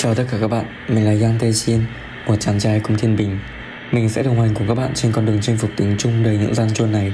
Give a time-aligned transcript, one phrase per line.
[0.00, 1.80] Chào tất cả các bạn, mình là Yang Tê Xin,
[2.26, 3.38] một chàng trai cùng thiên bình.
[3.92, 6.36] Mình sẽ đồng hành cùng các bạn trên con đường chinh phục tình chung đầy
[6.36, 7.12] những gian truân này.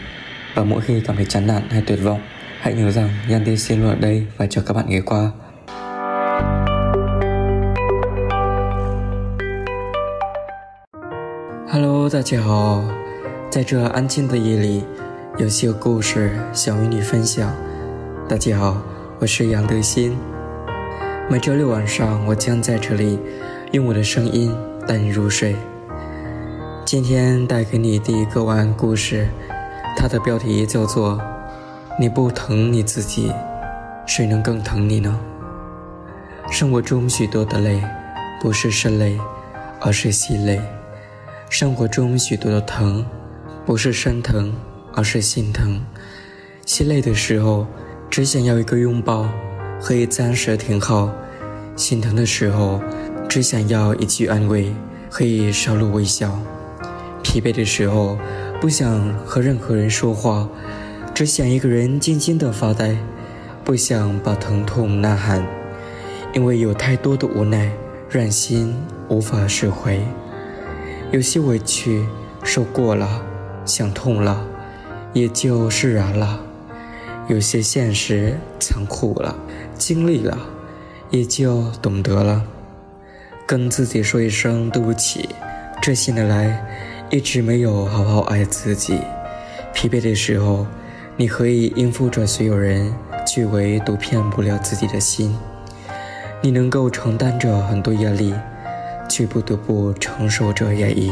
[0.55, 2.21] Và mỗi khi cảm thấy chán nản hay tuyệt vọng,
[2.61, 5.31] hãy nhớ rằng Yang Tê Xin luôn ở đây và chờ các bạn ghé qua.
[11.73, 12.85] Hello，大家好，
[13.51, 14.85] 在这安静的夜里，
[15.39, 17.51] 有些故事想与你分享。
[18.29, 18.83] 大家好，
[19.21, 20.13] 我是杨德新。
[21.30, 23.20] 每周六晚上，我将在这里
[23.74, 24.56] 用我的声音
[24.88, 25.54] 带你入睡。
[26.86, 29.28] 今天带给你第一个晚安故事，
[29.98, 31.22] 它的标题叫做
[32.00, 33.30] “你不疼你自己，
[34.06, 35.20] 谁能更疼你呢？”
[36.50, 37.84] 生活中许多的累，
[38.40, 39.20] 不是身累，
[39.82, 40.62] 而是心累；
[41.50, 43.06] 生活中许多的疼，
[43.66, 44.54] 不是身疼，
[44.94, 45.84] 而是心疼。
[46.66, 47.68] 心累的时候，
[48.10, 49.28] 只想要一个拥抱。
[49.82, 51.10] 可以暂时停靠，
[51.76, 52.82] 心疼的时候，
[53.30, 54.74] 只想要一句安慰，
[55.10, 56.30] 可以稍露微笑；
[57.24, 58.18] 疲惫的时候，
[58.60, 60.50] 不想和任何人说话，
[61.14, 62.98] 只想一个人静静的发呆，
[63.64, 65.46] 不想把疼痛呐喊，
[66.34, 67.72] 因为有太多的无奈，
[68.10, 68.76] 让心
[69.10, 69.98] 无法释怀。
[71.12, 72.06] 有些委屈
[72.44, 73.22] 受过了，
[73.64, 74.46] 想痛了，
[75.14, 76.40] 也就释然了；
[77.30, 79.36] 有些现实残酷了。
[79.78, 80.38] 经历了，
[81.10, 82.44] 也就懂得了，
[83.46, 85.30] 跟自己说一声对不起。
[85.82, 86.66] 这些年来，
[87.10, 89.00] 一直没有好好爱自己。
[89.74, 90.66] 疲惫的时候，
[91.16, 92.94] 你可以应付着所有人，
[93.26, 95.38] 却唯独骗不了自己的心。
[96.42, 98.34] 你能够承担着很多压力，
[99.08, 101.12] 却不得不承受着压抑。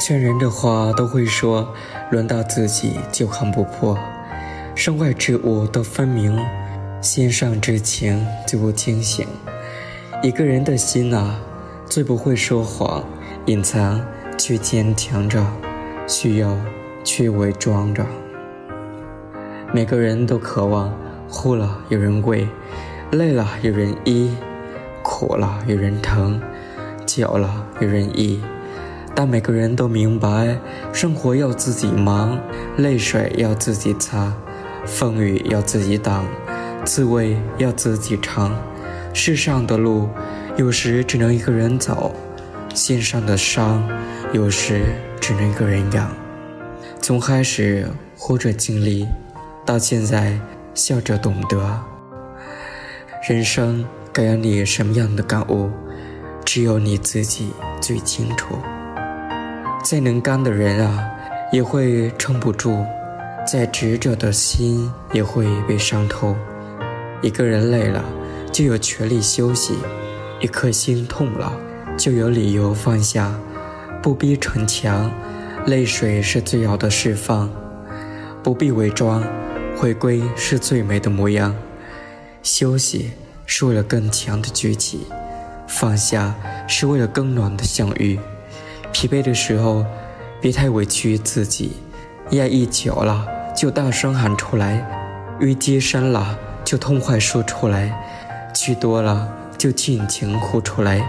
[0.00, 1.74] 劝人的话都会说，
[2.10, 3.98] 轮到自己就看不破。
[4.74, 6.38] 身外之物都分明。
[7.00, 9.26] 心上之情就不清醒。
[10.22, 11.40] 一个人的心啊，
[11.86, 13.02] 最不会说谎，
[13.46, 14.04] 隐藏
[14.36, 15.44] 却坚强着，
[16.06, 16.54] 需要
[17.02, 18.04] 却伪装着。
[19.72, 20.92] 每个人都渴望，
[21.30, 22.46] 哭了有人喂，
[23.12, 24.36] 累了有人依，
[25.02, 26.38] 苦了有人疼，
[27.06, 28.42] 久了有人依。
[29.14, 30.58] 但每个人都明白，
[30.92, 32.38] 生活要自己忙，
[32.76, 34.34] 泪水要自己擦，
[34.84, 36.26] 风雨要自己挡。
[36.84, 38.56] 滋味要自己尝，
[39.12, 40.08] 世上的路
[40.56, 42.14] 有时只能一个人走，
[42.74, 43.86] 心上的伤
[44.32, 44.82] 有时
[45.20, 46.10] 只能一个人养。
[47.00, 47.86] 从开始
[48.18, 49.06] 哭着经历，
[49.64, 50.38] 到现在
[50.74, 51.80] 笑着懂得，
[53.28, 55.70] 人生给了你什么样的感悟，
[56.44, 58.58] 只有你自己最清楚。
[59.82, 61.08] 再能干的人啊，
[61.52, 62.84] 也会撑不住；
[63.46, 66.36] 再执着的心，也会被伤透。
[67.22, 68.02] 一个人累了，
[68.50, 69.74] 就有权利休息；
[70.40, 71.52] 一颗心痛了，
[71.96, 73.38] 就有理由放下。
[74.02, 75.10] 不必逞强，
[75.66, 77.50] 泪水是最好的释放；
[78.42, 79.22] 不必伪装，
[79.76, 81.54] 回归是最美的模样。
[82.42, 83.10] 休息
[83.44, 85.06] 是为了更强的崛起，
[85.68, 86.34] 放下
[86.66, 88.18] 是为了更暖的相遇。
[88.92, 89.84] 疲惫的时候，
[90.40, 91.72] 别太委屈自己；
[92.30, 94.82] 压抑久了，就大声喊出来；
[95.40, 96.38] 淤积深了。
[96.70, 97.90] 就痛快说出来，
[98.54, 101.04] 去多了就尽情哭出来。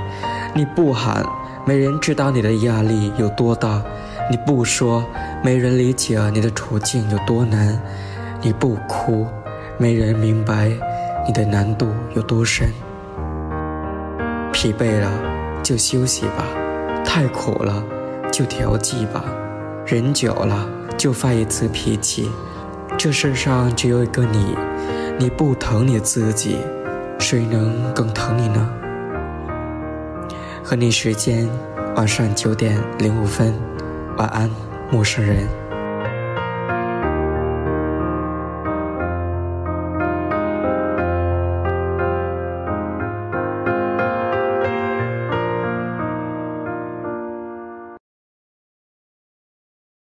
[0.56, 1.24] 你不喊，
[1.68, 3.80] 没人知道你的压力有多大；
[4.32, 5.06] 你不说，
[5.44, 7.78] 没人理解你的处境有多难；
[8.42, 9.28] 你不哭，
[9.78, 10.72] 没人明白
[11.28, 12.68] 你的难度有多深。
[14.52, 15.12] 疲惫了
[15.62, 16.44] 就休息吧，
[17.06, 17.84] 太苦了
[18.32, 19.24] 就调剂吧，
[19.86, 20.68] 忍久了
[20.98, 22.32] 就发一次脾气。
[22.98, 24.58] 这世上只有一个你。
[25.22, 26.58] 你不疼你自己，
[27.20, 28.68] 谁能更疼你呢？
[30.64, 31.48] 和你时间
[31.96, 33.54] 晚上九点零五分，
[34.18, 34.50] 晚安，
[34.90, 35.48] 陌生人。